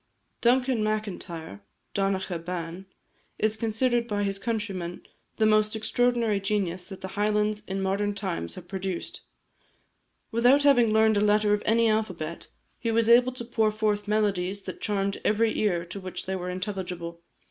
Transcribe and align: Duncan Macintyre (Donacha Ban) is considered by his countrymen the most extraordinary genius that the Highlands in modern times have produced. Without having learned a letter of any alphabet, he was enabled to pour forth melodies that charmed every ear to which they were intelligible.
Duncan 0.41 0.83
Macintyre 0.83 1.61
(Donacha 1.93 2.39
Ban) 2.39 2.87
is 3.37 3.55
considered 3.55 4.07
by 4.07 4.23
his 4.23 4.39
countrymen 4.39 5.05
the 5.35 5.45
most 5.45 5.75
extraordinary 5.75 6.39
genius 6.39 6.85
that 6.85 7.01
the 7.01 7.09
Highlands 7.09 7.63
in 7.67 7.83
modern 7.83 8.15
times 8.15 8.55
have 8.55 8.67
produced. 8.67 9.21
Without 10.31 10.63
having 10.63 10.91
learned 10.91 11.17
a 11.17 11.21
letter 11.21 11.53
of 11.53 11.61
any 11.67 11.87
alphabet, 11.87 12.47
he 12.79 12.89
was 12.89 13.07
enabled 13.07 13.35
to 13.35 13.45
pour 13.45 13.71
forth 13.71 14.07
melodies 14.07 14.63
that 14.63 14.81
charmed 14.81 15.21
every 15.23 15.55
ear 15.59 15.85
to 15.85 15.99
which 15.99 16.25
they 16.25 16.35
were 16.35 16.49
intelligible. 16.49 17.21